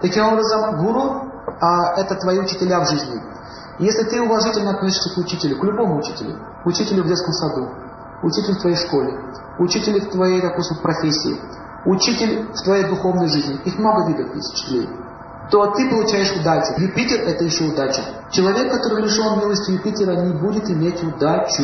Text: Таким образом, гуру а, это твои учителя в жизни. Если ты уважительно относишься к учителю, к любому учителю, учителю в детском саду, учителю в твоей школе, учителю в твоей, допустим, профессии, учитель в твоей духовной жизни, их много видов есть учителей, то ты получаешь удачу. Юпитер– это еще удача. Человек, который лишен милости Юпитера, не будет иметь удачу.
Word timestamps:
Таким 0.00 0.24
образом, 0.24 0.78
гуру 0.78 1.28
а, 1.60 1.94
это 2.00 2.14
твои 2.16 2.38
учителя 2.38 2.80
в 2.80 2.88
жизни. 2.88 3.20
Если 3.78 4.04
ты 4.04 4.20
уважительно 4.20 4.72
относишься 4.72 5.14
к 5.14 5.18
учителю, 5.18 5.58
к 5.58 5.64
любому 5.64 5.98
учителю, 5.98 6.38
учителю 6.64 7.04
в 7.04 7.06
детском 7.06 7.32
саду, 7.32 7.68
учителю 8.22 8.54
в 8.54 8.60
твоей 8.60 8.76
школе, 8.76 9.18
учителю 9.58 10.00
в 10.00 10.10
твоей, 10.10 10.40
допустим, 10.40 10.78
профессии, 10.78 11.36
учитель 11.84 12.48
в 12.52 12.62
твоей 12.62 12.84
духовной 12.88 13.28
жизни, 13.28 13.60
их 13.64 13.78
много 13.78 14.08
видов 14.08 14.34
есть 14.34 14.52
учителей, 14.52 14.88
то 15.50 15.66
ты 15.74 15.88
получаешь 15.88 16.32
удачу. 16.38 16.74
Юпитер– 16.78 17.20
это 17.26 17.44
еще 17.44 17.64
удача. 17.64 18.02
Человек, 18.30 18.70
который 18.72 19.02
лишен 19.02 19.38
милости 19.38 19.70
Юпитера, 19.70 20.16
не 20.16 20.32
будет 20.34 20.68
иметь 20.70 21.02
удачу. 21.02 21.62